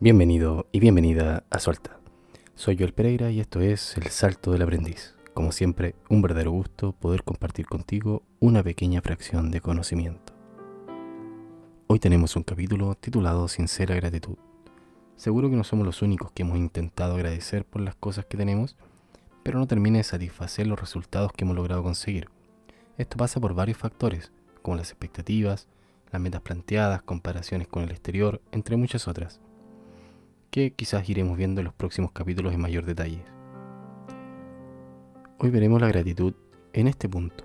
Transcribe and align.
Bienvenido 0.00 0.66
y 0.72 0.80
bienvenida 0.80 1.44
a 1.50 1.60
Suelta. 1.60 2.00
Soy 2.56 2.76
Joel 2.76 2.92
Pereira 2.92 3.30
y 3.30 3.38
esto 3.38 3.60
es 3.60 3.96
El 3.96 4.08
Salto 4.08 4.50
del 4.50 4.62
Aprendiz. 4.62 5.14
Como 5.34 5.52
siempre, 5.52 5.94
un 6.10 6.20
verdadero 6.20 6.50
gusto 6.50 6.92
poder 6.92 7.22
compartir 7.22 7.66
contigo 7.66 8.24
una 8.40 8.64
pequeña 8.64 9.00
fracción 9.02 9.52
de 9.52 9.60
conocimiento. 9.60 10.34
Hoy 11.86 12.00
tenemos 12.00 12.34
un 12.34 12.42
capítulo 12.42 12.96
titulado 12.96 13.46
Sincera 13.46 13.94
Gratitud. 13.94 14.36
Seguro 15.14 15.48
que 15.48 15.56
no 15.56 15.62
somos 15.62 15.86
los 15.86 16.02
únicos 16.02 16.32
que 16.32 16.42
hemos 16.42 16.58
intentado 16.58 17.14
agradecer 17.14 17.64
por 17.64 17.80
las 17.80 17.94
cosas 17.94 18.24
que 18.24 18.36
tenemos, 18.36 18.76
pero 19.44 19.60
no 19.60 19.68
termina 19.68 19.98
de 19.98 20.04
satisfacer 20.04 20.66
los 20.66 20.80
resultados 20.80 21.32
que 21.32 21.44
hemos 21.44 21.54
logrado 21.54 21.84
conseguir. 21.84 22.28
Esto 22.98 23.16
pasa 23.16 23.38
por 23.38 23.54
varios 23.54 23.78
factores, 23.78 24.32
como 24.60 24.76
las 24.76 24.90
expectativas, 24.90 25.68
las 26.10 26.20
metas 26.20 26.40
planteadas, 26.40 27.02
comparaciones 27.02 27.68
con 27.68 27.84
el 27.84 27.92
exterior, 27.92 28.42
entre 28.50 28.76
muchas 28.76 29.06
otras 29.06 29.40
que 30.54 30.72
quizás 30.72 31.08
iremos 31.08 31.36
viendo 31.36 31.60
en 31.60 31.64
los 31.64 31.74
próximos 31.74 32.12
capítulos 32.12 32.54
en 32.54 32.60
mayor 32.60 32.84
detalle. 32.84 33.24
Hoy 35.40 35.50
veremos 35.50 35.80
la 35.80 35.88
gratitud 35.88 36.32
en 36.72 36.86
este 36.86 37.08
punto, 37.08 37.42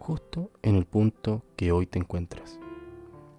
justo 0.00 0.50
en 0.62 0.74
el 0.74 0.86
punto 0.86 1.44
que 1.54 1.70
hoy 1.70 1.86
te 1.86 2.00
encuentras, 2.00 2.58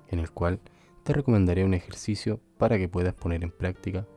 en 0.07 0.19
el 0.19 0.31
cual 0.31 0.61
te 1.03 1.11
recomendaré 1.11 1.65
un 1.65 1.73
ejercicio 1.73 2.39
para 2.57 2.77
que 2.77 2.87
puedas 2.87 3.13
poner 3.13 3.43
en 3.43 3.51
práctica 3.51 4.07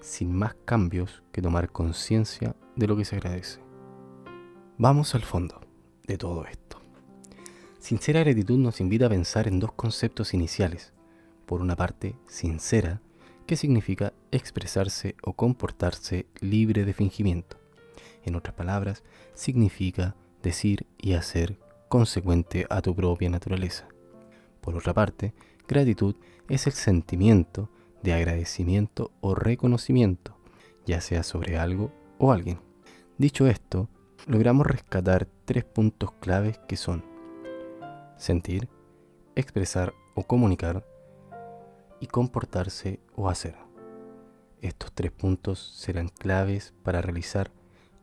sin 0.00 0.34
más 0.34 0.56
cambios 0.64 1.22
que 1.30 1.42
tomar 1.42 1.70
conciencia 1.70 2.56
de 2.76 2.86
lo 2.86 2.96
que 2.96 3.04
se 3.04 3.16
agradece. 3.16 3.60
Vamos 4.78 5.14
al 5.14 5.22
fondo 5.22 5.60
de 6.06 6.16
todo 6.16 6.46
esto. 6.46 6.80
Sincera 7.78 8.20
gratitud 8.20 8.56
nos 8.56 8.80
invita 8.80 9.04
a 9.04 9.10
pensar 9.10 9.48
en 9.48 9.60
dos 9.60 9.72
conceptos 9.72 10.32
iniciales. 10.32 10.94
Por 11.44 11.60
una 11.60 11.76
parte, 11.76 12.16
sincera, 12.26 13.02
que 13.48 13.56
significa 13.56 14.12
expresarse 14.30 15.16
o 15.22 15.32
comportarse 15.32 16.26
libre 16.40 16.84
de 16.84 16.92
fingimiento. 16.92 17.56
En 18.22 18.36
otras 18.36 18.54
palabras, 18.54 19.02
significa 19.32 20.14
decir 20.42 20.86
y 20.98 21.14
hacer 21.14 21.58
consecuente 21.88 22.66
a 22.68 22.82
tu 22.82 22.94
propia 22.94 23.30
naturaleza. 23.30 23.88
Por 24.60 24.76
otra 24.76 24.92
parte, 24.92 25.32
gratitud 25.66 26.14
es 26.50 26.66
el 26.66 26.74
sentimiento 26.74 27.70
de 28.02 28.12
agradecimiento 28.12 29.12
o 29.22 29.34
reconocimiento, 29.34 30.36
ya 30.84 31.00
sea 31.00 31.22
sobre 31.22 31.56
algo 31.56 31.90
o 32.18 32.32
alguien. 32.32 32.60
Dicho 33.16 33.46
esto, 33.46 33.88
logramos 34.26 34.66
rescatar 34.66 35.26
tres 35.46 35.64
puntos 35.64 36.12
claves 36.20 36.58
que 36.68 36.76
son 36.76 37.02
sentir, 38.18 38.68
expresar 39.36 39.94
o 40.14 40.24
comunicar 40.24 40.84
y 42.00 42.06
comportarse 42.06 43.00
o 43.14 43.28
hacer. 43.28 43.56
Estos 44.60 44.92
tres 44.92 45.12
puntos 45.12 45.72
serán 45.76 46.08
claves 46.08 46.74
para 46.82 47.00
realizar 47.00 47.52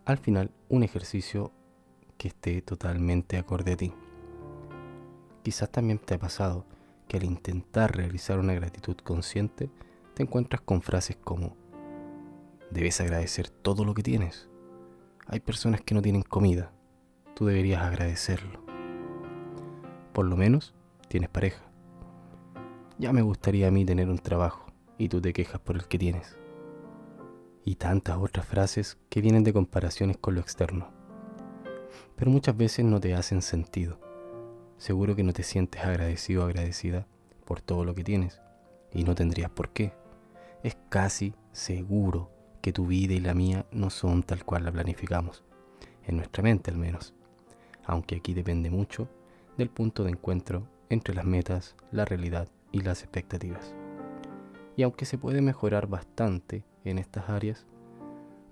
al 0.06 0.18
final 0.18 0.52
un 0.70 0.84
ejercicio 0.84 1.52
que 2.18 2.30
esté 2.30 2.62
totalmente 2.62 3.38
acorde 3.38 3.74
a 3.74 3.78
ti. 3.78 3.94
Quizás 5.44 5.72
también 5.72 6.00
te 6.00 6.14
ha 6.14 6.20
pasado 6.20 6.66
que 7.08 7.18
al 7.18 7.24
intentar 7.24 7.96
realizar 7.96 8.40
una 8.40 8.54
gratitud 8.54 8.96
consciente 8.98 9.70
te 10.14 10.24
encuentras 10.24 10.62
con 10.62 10.82
frases 10.82 11.18
como 11.18 11.56
debes 12.72 13.02
agradecer 13.02 13.50
todo 13.50 13.86
lo 13.86 13.94
que 13.94 14.04
tienes. 14.04 14.50
Hay 15.28 15.40
personas 15.40 15.82
que 15.82 15.94
no 15.94 16.02
tienen 16.02 16.24
comida, 16.24 16.72
tú 17.36 17.46
deberías 17.46 17.84
agradecerlo. 17.84 18.64
Por 20.14 20.26
lo 20.26 20.38
menos 20.38 20.74
tienes 21.10 21.30
pareja. 21.30 21.64
Ya 22.98 23.12
me 23.12 23.22
gustaría 23.22 23.68
a 23.68 23.72
mí 23.72 23.84
tener 23.84 24.10
un 24.10 24.20
trabajo 24.20 24.68
y 24.98 25.10
tú 25.10 25.20
te 25.20 25.34
quejas 25.34 25.60
por 25.60 25.76
el 25.76 25.86
que 25.86 26.00
tienes. 26.00 26.38
Y 27.66 27.76
tantas 27.76 28.18
otras 28.18 28.46
frases 28.46 28.98
que 29.10 29.20
vienen 29.20 29.44
de 29.44 29.52
comparaciones 29.52 30.16
con 30.16 30.36
lo 30.36 30.40
externo. 30.40 30.88
Pero 32.16 32.32
muchas 32.32 32.56
veces 32.56 32.86
no 32.86 33.02
te 33.02 33.14
hacen 33.14 33.42
sentido. 33.42 34.00
Seguro 34.78 35.14
que 35.14 35.24
no 35.24 35.34
te 35.34 35.44
sientes 35.44 35.84
agradecido 35.84 36.44
o 36.44 36.46
agradecida 36.46 37.06
por 37.44 37.60
todo 37.60 37.84
lo 37.84 37.94
que 37.96 38.06
tienes 38.06 38.40
y 38.94 39.04
no 39.04 39.14
tendrías 39.14 39.50
por 39.50 39.74
qué. 39.74 39.92
Es 40.64 40.78
casi 40.88 41.34
seguro 41.52 42.32
que 42.62 42.72
tu 42.72 42.88
vida 42.88 43.14
y 43.14 43.20
la 43.20 43.34
mía 43.34 43.66
no 43.72 43.90
son 43.90 44.24
tal 44.24 44.46
cual 44.46 44.64
la 44.64 44.72
planificamos, 44.72 45.44
en 46.08 46.16
nuestra 46.16 46.44
mente 46.44 46.72
al 46.72 46.78
menos, 46.78 47.14
aunque 47.86 48.16
aquí 48.16 48.34
depende 48.34 48.70
mucho 48.70 49.10
del 49.58 49.70
punto 49.70 50.06
de 50.06 50.12
encuentro 50.12 50.68
entre 50.90 51.14
las 51.14 51.26
metas, 51.26 51.76
la 51.92 52.06
realidad 52.06 52.48
y 52.76 52.82
las 52.82 53.04
expectativas. 53.04 53.74
Y 54.76 54.84
aunque 54.84 55.06
se 55.06 55.18
puede 55.18 55.42
mejorar 55.42 55.88
bastante 55.88 56.66
en 56.84 56.98
estas 57.00 57.30
áreas, 57.30 57.66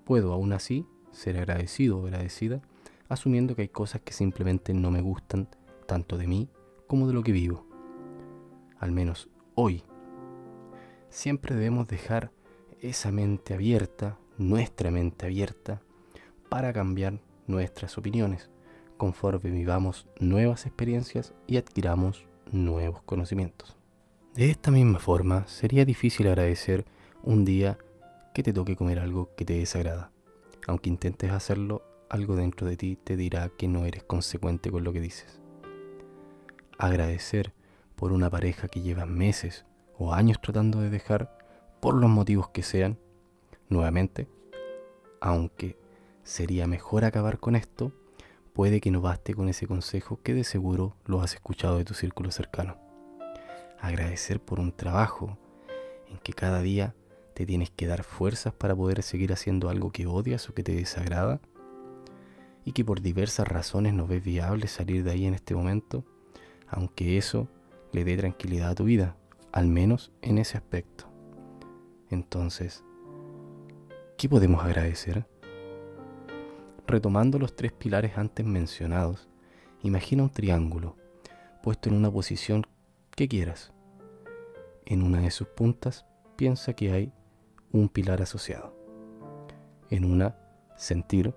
puedo 0.06 0.32
aún 0.32 0.54
así 0.54 0.88
ser 1.12 1.38
agradecido 1.38 2.00
o 2.00 2.06
agradecida 2.06 2.62
asumiendo 3.10 3.54
que 3.54 3.64
hay 3.64 3.68
cosas 3.68 4.02
que 4.02 4.14
simplemente 4.14 4.74
no 4.74 4.92
me 4.92 5.02
gustan 5.02 5.50
tanto 5.86 6.18
de 6.18 6.28
mí 6.28 6.50
como 6.88 7.06
de 7.06 7.14
lo 7.14 7.22
que 7.22 7.34
vivo. 7.34 7.68
Al 8.80 8.94
menos 8.94 9.30
hoy. 9.56 9.84
Siempre 11.10 11.54
debemos 11.54 11.90
dejar 11.90 12.32
esa 12.80 13.12
mente 13.12 13.54
abierta, 13.54 14.18
nuestra 14.38 14.90
mente 14.90 15.26
abierta, 15.26 15.82
para 16.48 16.72
cambiar 16.72 17.20
nuestras 17.46 17.98
opiniones 17.98 18.50
conforme 18.96 19.52
vivamos 19.52 20.08
nuevas 20.18 20.66
experiencias 20.66 21.34
y 21.46 21.58
adquiramos 21.58 22.26
nuevos 22.52 23.02
conocimientos. 23.04 23.83
De 24.36 24.50
esta 24.50 24.72
misma 24.72 24.98
forma, 24.98 25.46
sería 25.46 25.86
difícil 25.86 26.28
agradecer 26.28 26.86
un 27.22 27.46
día 27.46 27.78
que 28.34 28.42
te 28.42 28.52
toque 28.52 28.76
comer 28.76 28.98
algo 28.98 29.30
que 29.36 29.46
te 29.46 29.54
desagrada. 29.54 30.10
Aunque 30.66 30.90
intentes 30.90 31.30
hacerlo, 31.30 31.84
algo 32.10 32.36
dentro 32.36 32.66
de 32.66 32.76
ti 32.76 32.96
te 32.96 33.16
dirá 33.16 33.50
que 33.50 33.68
no 33.68 33.86
eres 33.86 34.04
consecuente 34.04 34.72
con 34.72 34.84
lo 34.84 34.92
que 34.92 35.02
dices. 35.02 35.40
Agradecer 36.80 37.54
por 37.96 38.12
una 38.12 38.32
pareja 38.32 38.68
que 38.70 38.82
lleva 38.82 39.06
meses 39.06 39.66
o 40.00 40.16
años 40.16 40.42
tratando 40.42 40.82
de 40.82 40.90
dejar, 40.90 41.38
por 41.80 41.94
los 41.94 42.10
motivos 42.10 42.50
que 42.50 42.64
sean, 42.64 42.98
nuevamente, 43.70 44.28
aunque 45.22 45.78
sería 46.24 46.66
mejor 46.66 47.06
acabar 47.06 47.38
con 47.40 47.56
esto, 47.56 47.92
puede 48.54 48.82
que 48.82 48.90
no 48.90 49.00
baste 49.00 49.36
con 49.36 49.48
ese 49.48 49.68
consejo 49.68 50.20
que 50.24 50.34
de 50.34 50.44
seguro 50.44 50.96
lo 51.06 51.22
has 51.22 51.36
escuchado 51.36 51.78
de 51.78 51.86
tu 51.86 51.94
círculo 51.94 52.32
cercano 52.32 52.84
agradecer 53.84 54.40
por 54.40 54.62
un 54.62 54.72
trabajo 54.72 55.38
en 56.10 56.18
que 56.20 56.32
cada 56.32 56.62
día 56.62 56.96
te 57.34 57.46
tienes 57.46 57.70
que 57.70 57.86
dar 57.86 58.04
fuerzas 58.04 58.54
para 58.54 58.74
poder 58.74 59.04
seguir 59.04 59.34
haciendo 59.34 59.70
algo 59.70 59.92
que 59.92 60.08
odias 60.08 60.50
o 60.50 60.54
que 60.54 60.64
te 60.64 60.74
desagrada 60.74 61.42
y 62.64 62.72
que 62.72 62.86
por 62.86 63.02
diversas 63.02 63.46
razones 63.46 63.94
no 63.94 64.08
ves 64.08 64.24
viable 64.24 64.68
salir 64.68 65.04
de 65.04 65.12
ahí 65.12 65.26
en 65.26 65.34
este 65.34 65.54
momento, 65.54 66.06
aunque 66.70 67.18
eso 67.18 67.50
le 67.92 68.06
dé 68.06 68.16
tranquilidad 68.16 68.70
a 68.70 68.76
tu 68.76 68.86
vida, 68.86 69.18
al 69.52 69.68
menos 69.68 70.14
en 70.22 70.38
ese 70.38 70.58
aspecto. 70.58 71.12
Entonces, 72.10 72.86
¿qué 74.18 74.30
podemos 74.30 74.64
agradecer? 74.64 75.28
Retomando 76.88 77.38
los 77.38 77.54
tres 77.54 77.74
pilares 77.74 78.18
antes 78.18 78.46
mencionados, 78.46 79.28
imagina 79.82 80.24
un 80.24 80.30
triángulo 80.30 80.96
puesto 81.62 81.90
en 81.90 81.96
una 81.96 82.12
posición 82.12 82.66
que 83.16 83.28
quieras. 83.28 83.72
En 84.86 85.04
una 85.04 85.22
de 85.22 85.32
sus 85.32 85.48
puntas 85.48 86.06
piensa 86.36 86.74
que 86.74 86.92
hay 86.92 87.14
un 87.72 87.90
pilar 87.90 88.22
asociado. 88.22 88.76
En 89.90 90.06
una, 90.06 90.36
sentir. 90.76 91.34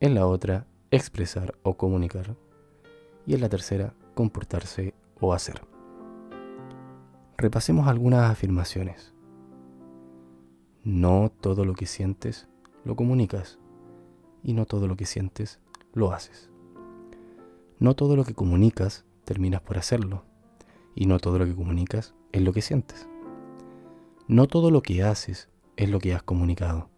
En 0.00 0.14
la 0.14 0.26
otra, 0.26 0.66
expresar 0.90 1.54
o 1.62 1.76
comunicar. 1.76 2.36
Y 3.26 3.34
en 3.34 3.40
la 3.40 3.48
tercera, 3.48 3.94
comportarse 4.14 4.94
o 5.20 5.32
hacer. 5.32 5.62
Repasemos 7.36 7.86
algunas 7.86 8.30
afirmaciones. 8.30 9.14
No 10.82 11.30
todo 11.40 11.64
lo 11.64 11.74
que 11.74 11.86
sientes 11.86 12.48
lo 12.84 12.96
comunicas 12.96 13.58
y 14.42 14.54
no 14.54 14.64
todo 14.64 14.88
lo 14.88 14.96
que 14.96 15.06
sientes 15.06 15.60
lo 15.92 16.12
haces. 16.12 16.50
No 17.78 17.94
todo 17.94 18.16
lo 18.16 18.24
que 18.24 18.34
comunicas 18.34 19.04
terminas 19.24 19.60
por 19.60 19.78
hacerlo 19.78 20.29
y 21.00 21.06
no 21.06 21.18
todo 21.18 21.38
lo 21.38 21.46
que 21.46 21.54
comunicas 21.54 22.12
es 22.30 22.42
lo 22.42 22.52
que 22.52 22.60
sientes. 22.60 23.08
No 24.28 24.48
todo 24.48 24.70
lo 24.70 24.82
que 24.82 25.02
haces 25.02 25.48
es 25.78 25.88
lo 25.88 25.98
que 25.98 26.12
has 26.12 26.22
comunicado. 26.22 26.90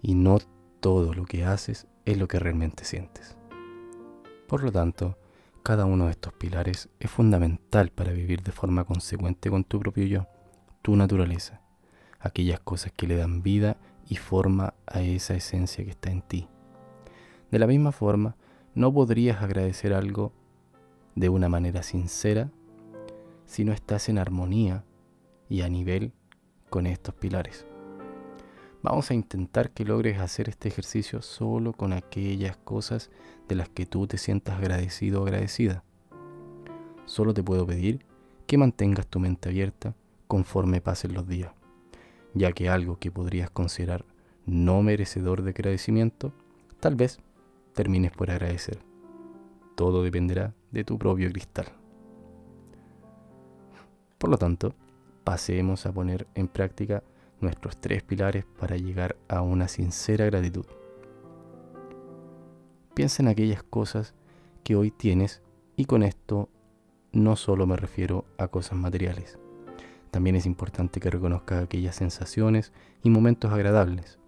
Y 0.00 0.14
no 0.14 0.38
todo 0.80 1.12
lo 1.12 1.26
que 1.26 1.44
haces 1.44 1.86
es 2.06 2.16
lo 2.16 2.26
que 2.26 2.38
realmente 2.38 2.86
sientes. 2.86 3.36
Por 4.48 4.64
lo 4.64 4.72
tanto, 4.72 5.18
cada 5.62 5.84
uno 5.84 6.06
de 6.06 6.12
estos 6.12 6.32
pilares 6.32 6.88
es 7.00 7.10
fundamental 7.10 7.90
para 7.90 8.12
vivir 8.12 8.42
de 8.42 8.50
forma 8.50 8.84
consecuente 8.84 9.50
con 9.50 9.64
tu 9.64 9.78
propio 9.78 10.06
yo, 10.06 10.26
tu 10.80 10.96
naturaleza, 10.96 11.60
aquellas 12.18 12.60
cosas 12.60 12.92
que 12.96 13.06
le 13.06 13.16
dan 13.16 13.42
vida 13.42 13.76
y 14.08 14.16
forma 14.16 14.72
a 14.86 15.02
esa 15.02 15.34
esencia 15.34 15.84
que 15.84 15.90
está 15.90 16.10
en 16.10 16.22
ti. 16.22 16.48
De 17.50 17.58
la 17.58 17.66
misma 17.66 17.92
forma, 17.92 18.36
no 18.74 18.90
podrías 18.90 19.42
agradecer 19.42 19.92
algo 19.92 20.32
de 21.14 21.28
una 21.28 21.50
manera 21.50 21.82
sincera 21.82 22.50
si 23.46 23.64
no 23.64 23.72
estás 23.72 24.08
en 24.08 24.18
armonía 24.18 24.84
y 25.48 25.62
a 25.62 25.68
nivel 25.68 26.12
con 26.70 26.86
estos 26.86 27.14
pilares. 27.14 27.66
Vamos 28.82 29.10
a 29.10 29.14
intentar 29.14 29.70
que 29.70 29.84
logres 29.84 30.18
hacer 30.18 30.48
este 30.48 30.68
ejercicio 30.68 31.22
solo 31.22 31.72
con 31.72 31.92
aquellas 31.92 32.56
cosas 32.56 33.10
de 33.48 33.54
las 33.54 33.68
que 33.68 33.86
tú 33.86 34.06
te 34.06 34.18
sientas 34.18 34.58
agradecido 34.58 35.22
o 35.22 35.24
agradecida. 35.24 35.84
Solo 37.06 37.32
te 37.32 37.44
puedo 37.44 37.66
pedir 37.66 38.04
que 38.46 38.58
mantengas 38.58 39.06
tu 39.06 39.20
mente 39.20 39.50
abierta 39.50 39.94
conforme 40.26 40.80
pasen 40.80 41.14
los 41.14 41.28
días, 41.28 41.52
ya 42.34 42.52
que 42.52 42.68
algo 42.68 42.96
que 42.96 43.12
podrías 43.12 43.50
considerar 43.50 44.04
no 44.46 44.82
merecedor 44.82 45.42
de 45.42 45.50
agradecimiento, 45.50 46.32
tal 46.80 46.96
vez 46.96 47.20
termines 47.74 48.10
por 48.10 48.30
agradecer. 48.30 48.78
Todo 49.76 50.02
dependerá 50.02 50.54
de 50.70 50.84
tu 50.84 50.98
propio 50.98 51.30
cristal. 51.30 51.81
Por 54.22 54.30
lo 54.30 54.38
tanto, 54.38 54.72
pasemos 55.24 55.84
a 55.84 55.90
poner 55.90 56.28
en 56.36 56.46
práctica 56.46 57.02
nuestros 57.40 57.76
tres 57.78 58.04
pilares 58.04 58.44
para 58.56 58.76
llegar 58.76 59.16
a 59.26 59.42
una 59.42 59.66
sincera 59.66 60.26
gratitud. 60.26 60.64
Piensa 62.94 63.20
en 63.24 63.28
aquellas 63.28 63.64
cosas 63.64 64.14
que 64.62 64.76
hoy 64.76 64.92
tienes 64.92 65.42
y 65.74 65.86
con 65.86 66.04
esto 66.04 66.48
no 67.10 67.34
solo 67.34 67.66
me 67.66 67.74
refiero 67.74 68.24
a 68.38 68.46
cosas 68.46 68.78
materiales. 68.78 69.40
También 70.12 70.36
es 70.36 70.46
importante 70.46 71.00
que 71.00 71.10
reconozcas 71.10 71.64
aquellas 71.64 71.96
sensaciones 71.96 72.72
y 73.02 73.10
momentos 73.10 73.52
agradables. 73.52 74.20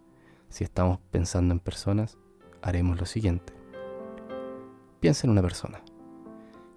Si 0.48 0.64
estamos 0.64 0.98
pensando 1.12 1.54
en 1.54 1.60
personas, 1.60 2.18
haremos 2.62 2.98
lo 2.98 3.06
siguiente. 3.06 3.52
Piensa 4.98 5.28
en 5.28 5.30
una 5.30 5.42
persona 5.42 5.82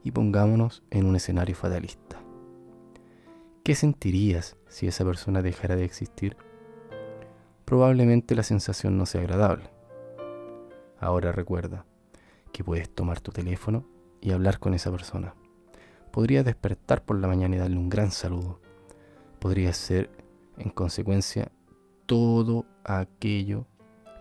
y 0.04 0.12
pongámonos 0.12 0.84
en 0.92 1.08
un 1.08 1.16
escenario 1.16 1.56
fatalista. 1.56 2.27
¿Qué 3.68 3.76
sentirías 3.76 4.56
si 4.70 4.88
esa 4.88 5.04
persona 5.04 5.42
dejara 5.42 5.76
de 5.76 5.84
existir? 5.84 6.38
Probablemente 7.66 8.34
la 8.34 8.44
sensación 8.44 8.98
no 8.98 9.06
sea 9.06 9.20
agradable. 9.20 9.70
Ahora 11.02 11.34
recuerda 11.34 11.86
que 12.54 12.64
puedes 12.64 12.90
tomar 12.90 13.20
tu 13.20 13.34
teléfono 13.34 13.86
y 14.22 14.32
hablar 14.32 14.60
con 14.60 14.74
esa 14.74 14.90
persona. 14.90 15.36
Podrías 16.14 16.46
despertar 16.46 17.04
por 17.04 17.20
la 17.20 17.28
mañana 17.28 17.58
y 17.58 17.60
darle 17.60 17.76
un 17.76 17.90
gran 17.90 18.12
saludo. 18.12 18.62
Podría 19.40 19.74
ser, 19.74 20.12
en 20.58 20.70
consecuencia, 20.70 21.52
todo 22.06 22.64
aquello 22.86 23.68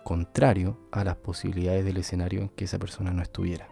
contrario 0.03 0.77
a 0.91 1.05
las 1.05 1.15
posibilidades 1.15 1.85
del 1.85 1.95
escenario 1.95 2.41
en 2.41 2.49
que 2.49 2.65
esa 2.65 2.79
persona 2.79 3.13
no 3.13 3.21
estuviera. 3.21 3.69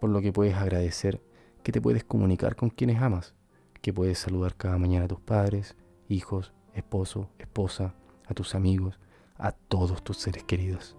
Por 0.00 0.10
lo 0.10 0.20
que 0.20 0.32
puedes 0.32 0.56
agradecer 0.56 1.22
que 1.62 1.70
te 1.70 1.80
puedes 1.80 2.02
comunicar 2.02 2.56
con 2.56 2.70
quienes 2.70 3.00
amas 3.00 3.36
que 3.82 3.92
puedes 3.92 4.18
saludar 4.18 4.54
cada 4.54 4.78
mañana 4.78 5.04
a 5.04 5.08
tus 5.08 5.20
padres, 5.20 5.76
hijos, 6.08 6.52
esposo, 6.74 7.28
esposa, 7.38 7.94
a 8.26 8.34
tus 8.34 8.54
amigos, 8.54 8.98
a 9.36 9.52
todos 9.52 10.02
tus 10.02 10.16
seres 10.18 10.44
queridos. 10.44 10.96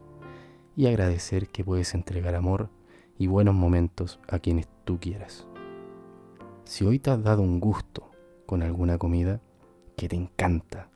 Y 0.76 0.88
agradecer 0.88 1.48
que 1.48 1.64
puedes 1.64 1.94
entregar 1.94 2.36
amor 2.36 2.70
y 3.18 3.28
buenos 3.28 3.56
momentos 3.56 4.20
a 4.28 4.40
quienes 4.40 4.68
tú 4.84 5.00
quieras. 5.00 5.48
Si 6.66 6.84
hoy 6.86 7.00
te 7.00 7.12
has 7.12 7.24
dado 7.24 7.42
un 7.42 7.60
gusto 7.60 8.12
con 8.46 8.62
alguna 8.62 8.98
comida 8.98 9.40
que 9.96 10.10
te 10.10 10.16
encanta, 10.16 10.90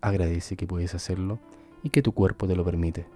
agradece 0.00 0.56
que 0.56 0.66
puedes 0.66 0.94
hacerlo 0.94 1.38
y 1.82 1.90
que 1.90 2.02
tu 2.02 2.12
cuerpo 2.12 2.46
te 2.46 2.56
lo 2.56 2.64
permite. 2.64 3.06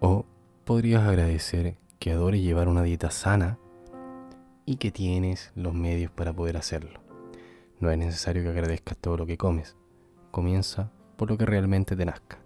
O 0.00 0.24
podrías 0.64 1.02
agradecer 1.02 1.76
que 1.98 2.10
adores 2.10 2.42
llevar 2.42 2.68
una 2.68 2.82
dieta 2.82 3.10
sana 3.10 3.58
y 4.64 4.76
que 4.76 4.90
tienes 4.90 5.52
los 5.54 5.74
medios 5.74 6.10
para 6.10 6.32
poder 6.32 6.56
hacerlo. 6.56 7.01
No 7.82 7.90
es 7.90 7.98
necesario 7.98 8.44
que 8.44 8.50
agradezcas 8.50 8.96
todo 8.96 9.16
lo 9.16 9.26
que 9.26 9.36
comes. 9.36 9.76
Comienza 10.30 10.92
por 11.16 11.28
lo 11.28 11.36
que 11.36 11.46
realmente 11.46 11.96
te 11.96 12.04
nazca. 12.04 12.38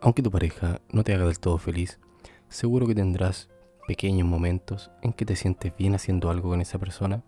Aunque 0.00 0.22
tu 0.22 0.30
pareja 0.30 0.80
no 0.90 1.04
te 1.04 1.12
haga 1.12 1.26
del 1.26 1.38
todo 1.38 1.58
feliz, 1.58 2.00
seguro 2.48 2.86
que 2.86 2.94
tendrás 2.94 3.50
pequeños 3.86 4.26
momentos 4.26 4.90
en 5.02 5.12
que 5.12 5.26
te 5.26 5.36
sientes 5.36 5.76
bien 5.76 5.94
haciendo 5.94 6.30
algo 6.30 6.48
con 6.48 6.62
esa 6.62 6.78
persona. 6.78 7.22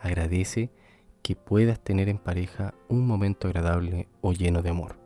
Agradece 0.00 0.70
que 1.20 1.36
puedas 1.36 1.78
tener 1.78 2.08
en 2.08 2.16
pareja 2.16 2.72
un 2.88 3.06
momento 3.06 3.46
agradable 3.46 4.08
o 4.22 4.32
lleno 4.32 4.62
de 4.62 4.70
amor, 4.70 4.96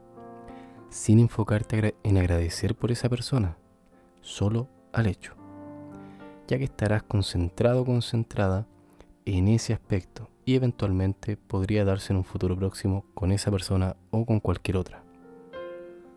sin 0.91 1.19
enfocarte 1.19 1.97
en 2.05 2.19
agradecer 2.19 2.77
por 2.77 2.93
esa 2.93 3.09
persona, 3.09 3.57
solo 4.21 4.69
al 4.93 5.09
hecho, 5.09 5.35
ya 6.47 6.57
que 6.57 6.65
estarás 6.65 7.03
concentrado 7.03 7.85
concentrada 7.85 8.69
en 9.25 9.49
ese 9.49 9.73
aspecto 9.73 10.29
y 10.45 10.57
eventualmente 10.57 11.37
podría 11.37 11.85
darse 11.85 12.13
en 12.13 12.19
un 12.19 12.25
futuro 12.25 12.57
próximo 12.57 13.05
con 13.15 13.31
esa 13.33 13.51
persona 13.51 13.97
o 14.11 14.27
con 14.27 14.41
cualquier 14.41 14.77
otra. 14.77 15.05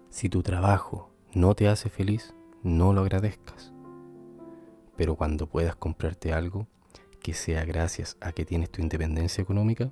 Si 0.09 0.29
tu 0.29 0.41
trabajo 0.41 1.11
no 1.33 1.53
te 1.55 1.67
hace 1.67 1.89
feliz, 1.89 2.33
no 2.63 2.93
lo 2.93 3.01
agradezcas. 3.01 3.73
Pero 4.95 5.15
cuando 5.15 5.47
puedas 5.47 5.75
comprarte 5.75 6.33
algo 6.33 6.67
que 7.21 7.33
sea 7.33 7.65
gracias 7.65 8.17
a 8.21 8.31
que 8.31 8.45
tienes 8.45 8.71
tu 8.71 8.81
independencia 8.81 9.41
económica, 9.41 9.91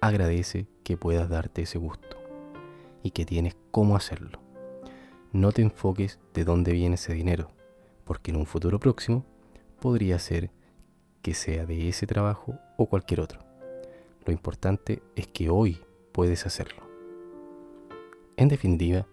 agradece 0.00 0.66
que 0.84 0.96
puedas 0.96 1.28
darte 1.28 1.62
ese 1.62 1.78
gusto 1.78 2.16
y 3.02 3.10
que 3.10 3.26
tienes 3.26 3.56
cómo 3.70 3.96
hacerlo. 3.96 4.40
No 5.32 5.52
te 5.52 5.62
enfoques 5.62 6.18
de 6.34 6.44
dónde 6.44 6.72
viene 6.72 6.94
ese 6.94 7.12
dinero, 7.12 7.50
porque 8.04 8.30
en 8.30 8.38
un 8.38 8.46
futuro 8.46 8.78
próximo 8.78 9.24
podría 9.80 10.18
ser 10.18 10.50
que 11.22 11.34
sea 11.34 11.66
de 11.66 11.88
ese 11.88 12.06
trabajo 12.06 12.58
o 12.76 12.86
cualquier 12.86 13.20
otro. 13.20 13.40
Lo 14.24 14.32
importante 14.32 15.02
es 15.16 15.26
que 15.26 15.50
hoy 15.50 15.80
puedes 16.12 16.46
hacerlo. 16.46 16.82
En 18.36 18.48
definitiva, 18.48 19.06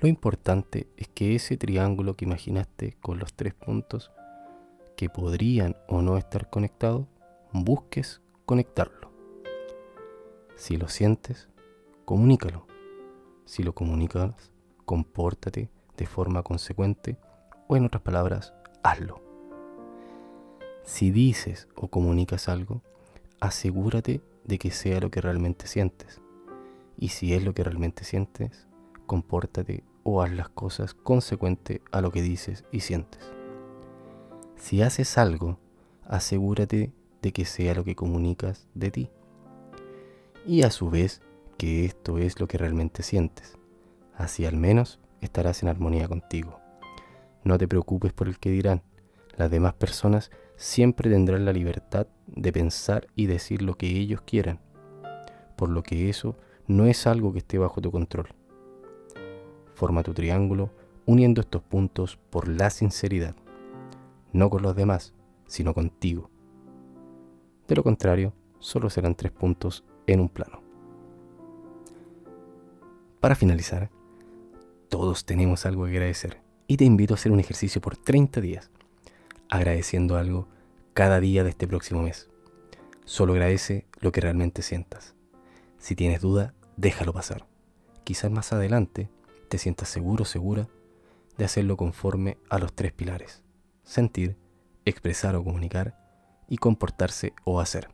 lo 0.00 0.08
importante 0.08 0.88
es 0.96 1.08
que 1.08 1.34
ese 1.34 1.56
triángulo 1.56 2.14
que 2.16 2.24
imaginaste 2.24 2.96
con 3.00 3.18
los 3.18 3.34
tres 3.34 3.54
puntos 3.54 4.10
que 4.96 5.08
podrían 5.08 5.76
o 5.88 6.02
no 6.02 6.16
estar 6.16 6.50
conectados, 6.50 7.06
busques 7.52 8.20
conectarlo. 8.46 9.10
Si 10.56 10.76
lo 10.76 10.88
sientes, 10.88 11.48
comunícalo. 12.04 12.66
Si 13.44 13.62
lo 13.62 13.74
comunicas, 13.74 14.50
compórtate 14.84 15.70
de 15.96 16.06
forma 16.06 16.42
consecuente 16.42 17.18
o 17.68 17.76
en 17.76 17.84
otras 17.84 18.02
palabras, 18.02 18.54
hazlo. 18.82 19.31
Si 20.84 21.10
dices 21.10 21.68
o 21.76 21.88
comunicas 21.88 22.48
algo, 22.48 22.82
asegúrate 23.40 24.20
de 24.44 24.58
que 24.58 24.70
sea 24.70 25.00
lo 25.00 25.10
que 25.10 25.20
realmente 25.20 25.66
sientes. 25.66 26.20
Y 26.98 27.08
si 27.08 27.34
es 27.34 27.44
lo 27.44 27.54
que 27.54 27.64
realmente 27.64 28.04
sientes, 28.04 28.66
compórtate 29.06 29.84
o 30.02 30.22
haz 30.22 30.32
las 30.32 30.48
cosas 30.48 30.94
consecuente 30.94 31.82
a 31.92 32.00
lo 32.00 32.10
que 32.10 32.22
dices 32.22 32.64
y 32.72 32.80
sientes. 32.80 33.20
Si 34.56 34.82
haces 34.82 35.18
algo, 35.18 35.58
asegúrate 36.04 36.92
de 37.22 37.32
que 37.32 37.44
sea 37.44 37.74
lo 37.74 37.84
que 37.84 37.94
comunicas 37.94 38.66
de 38.74 38.90
ti. 38.90 39.10
Y 40.44 40.62
a 40.62 40.70
su 40.70 40.90
vez, 40.90 41.22
que 41.56 41.84
esto 41.84 42.18
es 42.18 42.40
lo 42.40 42.48
que 42.48 42.58
realmente 42.58 43.04
sientes. 43.04 43.56
Así 44.16 44.44
al 44.44 44.56
menos 44.56 44.98
estarás 45.20 45.62
en 45.62 45.68
armonía 45.68 46.08
contigo. 46.08 46.58
No 47.44 47.58
te 47.58 47.68
preocupes 47.68 48.12
por 48.12 48.26
el 48.26 48.38
que 48.38 48.50
dirán. 48.50 48.82
Las 49.36 49.50
demás 49.50 49.74
personas 49.74 50.30
siempre 50.62 51.10
tendrán 51.10 51.44
la 51.44 51.52
libertad 51.52 52.06
de 52.28 52.52
pensar 52.52 53.08
y 53.16 53.26
decir 53.26 53.62
lo 53.62 53.74
que 53.74 53.88
ellos 53.88 54.20
quieran, 54.22 54.60
por 55.56 55.68
lo 55.68 55.82
que 55.82 56.08
eso 56.08 56.36
no 56.68 56.86
es 56.86 57.08
algo 57.08 57.32
que 57.32 57.40
esté 57.40 57.58
bajo 57.58 57.80
tu 57.80 57.90
control. 57.90 58.28
Forma 59.74 60.04
tu 60.04 60.14
triángulo 60.14 60.70
uniendo 61.04 61.40
estos 61.40 61.62
puntos 61.62 62.16
por 62.30 62.46
la 62.46 62.70
sinceridad, 62.70 63.34
no 64.32 64.50
con 64.50 64.62
los 64.62 64.76
demás, 64.76 65.14
sino 65.46 65.74
contigo. 65.74 66.30
De 67.66 67.74
lo 67.74 67.82
contrario, 67.82 68.32
solo 68.60 68.88
serán 68.88 69.16
tres 69.16 69.32
puntos 69.32 69.84
en 70.06 70.20
un 70.20 70.28
plano. 70.28 70.62
Para 73.18 73.34
finalizar, 73.34 73.90
todos 74.88 75.24
tenemos 75.24 75.66
algo 75.66 75.86
que 75.86 75.90
agradecer 75.90 76.40
y 76.68 76.76
te 76.76 76.84
invito 76.84 77.14
a 77.14 77.16
hacer 77.16 77.32
un 77.32 77.40
ejercicio 77.40 77.80
por 77.80 77.96
30 77.96 78.40
días 78.40 78.70
agradeciendo 79.52 80.16
algo 80.16 80.48
cada 80.94 81.20
día 81.20 81.44
de 81.44 81.50
este 81.50 81.68
próximo 81.68 82.02
mes. 82.02 82.30
Solo 83.04 83.34
agradece 83.34 83.86
lo 84.00 84.10
que 84.10 84.22
realmente 84.22 84.62
sientas. 84.62 85.14
Si 85.76 85.94
tienes 85.94 86.22
duda, 86.22 86.54
déjalo 86.78 87.12
pasar. 87.12 87.46
Quizás 88.02 88.30
más 88.30 88.54
adelante 88.54 89.10
te 89.50 89.58
sientas 89.58 89.90
seguro, 89.90 90.24
segura 90.24 90.68
de 91.36 91.44
hacerlo 91.44 91.76
conforme 91.76 92.38
a 92.48 92.58
los 92.58 92.72
tres 92.72 92.92
pilares. 92.92 93.42
Sentir, 93.84 94.38
expresar 94.86 95.36
o 95.36 95.44
comunicar 95.44 95.98
y 96.48 96.56
comportarse 96.56 97.34
o 97.44 97.60
hacer. 97.60 97.90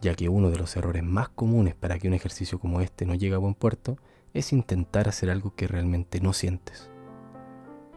Ya 0.00 0.14
que 0.14 0.30
uno 0.30 0.48
de 0.48 0.56
los 0.56 0.74
errores 0.76 1.02
más 1.02 1.28
comunes 1.28 1.74
para 1.74 1.98
que 1.98 2.08
un 2.08 2.14
ejercicio 2.14 2.58
como 2.58 2.80
este 2.80 3.04
no 3.04 3.14
llegue 3.14 3.34
a 3.34 3.38
buen 3.38 3.54
puerto 3.54 3.98
es 4.32 4.54
intentar 4.54 5.10
hacer 5.10 5.28
algo 5.28 5.54
que 5.54 5.68
realmente 5.68 6.20
no 6.22 6.32
sientes. 6.32 6.88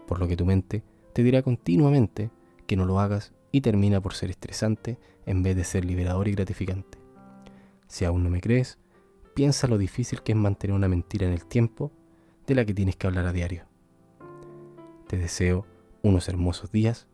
Por 0.06 0.20
lo 0.20 0.28
que 0.28 0.36
tu 0.36 0.46
mente 0.46 0.84
te 1.18 1.24
dirá 1.24 1.42
continuamente 1.42 2.30
que 2.68 2.76
no 2.76 2.86
lo 2.86 3.00
hagas 3.00 3.34
y 3.52 3.62
termina 3.62 4.00
por 4.00 4.14
ser 4.14 4.30
estresante 4.30 5.00
en 5.26 5.42
vez 5.42 5.56
de 5.56 5.64
ser 5.64 5.84
liberador 5.84 6.28
y 6.28 6.34
gratificante. 6.34 7.00
Si 7.88 8.06
aún 8.06 8.24
no 8.24 8.30
me 8.30 8.40
crees, 8.40 8.78
piensa 9.34 9.66
lo 9.66 9.80
difícil 9.80 10.22
que 10.22 10.34
es 10.34 10.38
mantener 10.38 10.76
una 10.76 10.88
mentira 10.88 11.26
en 11.26 11.34
el 11.34 11.44
tiempo 11.44 11.92
de 12.46 12.54
la 12.54 12.66
que 12.66 12.76
tienes 12.76 12.98
que 12.98 13.08
hablar 13.08 13.26
a 13.26 13.34
diario. 13.34 13.64
Te 15.08 15.18
deseo 15.18 15.66
unos 16.04 16.30
hermosos 16.30 16.72
días 16.72 17.08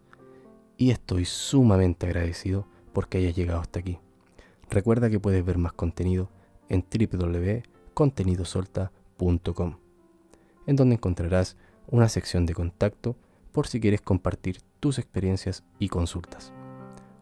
y 0.76 0.92
estoy 0.92 1.24
sumamente 1.24 2.06
agradecido 2.06 2.68
porque 2.92 3.20
hayas 3.20 3.38
llegado 3.38 3.62
hasta 3.62 3.80
aquí. 3.80 4.00
Recuerda 4.70 5.10
que 5.10 5.22
puedes 5.22 5.46
ver 5.46 5.58
más 5.58 5.72
contenido 5.72 6.30
en 6.68 6.84
www.contenidosolta.com, 6.92 9.78
en 10.68 10.76
donde 10.76 10.96
encontrarás 10.96 11.56
una 11.88 12.10
sección 12.10 12.46
de 12.46 12.54
contacto 12.54 13.16
por 13.54 13.68
si 13.68 13.80
quieres 13.80 14.02
compartir 14.02 14.58
tus 14.82 15.00
experiencias 15.00 15.64
y 15.80 15.88
consultas. 15.88 16.52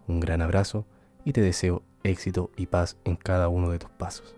Un 0.07 0.19
gran 0.19 0.41
abrazo 0.41 0.87
y 1.23 1.33
te 1.33 1.41
deseo 1.41 1.83
éxito 2.03 2.49
y 2.57 2.65
paz 2.65 2.97
en 3.05 3.15
cada 3.15 3.49
uno 3.49 3.69
de 3.69 3.77
tus 3.77 3.91
pasos. 3.91 4.35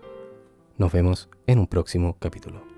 Nos 0.77 0.91
vemos 0.91 1.29
en 1.47 1.59
un 1.59 1.67
próximo 1.67 2.17
capítulo. 2.19 2.72